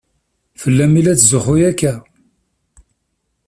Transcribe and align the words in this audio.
Fell-am 0.61 0.93
i 0.99 1.01
la 1.03 1.13
tetzuxxu 1.17 1.55
akka? 1.69 1.93